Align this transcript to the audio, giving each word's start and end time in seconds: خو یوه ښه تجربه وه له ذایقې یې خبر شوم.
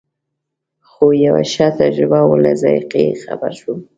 خو 0.89 1.05
یوه 1.25 1.43
ښه 1.53 1.67
تجربه 1.79 2.21
وه 2.27 2.37
له 2.43 2.51
ذایقې 2.63 3.01
یې 3.07 3.15
خبر 3.23 3.51
شوم. 3.59 3.79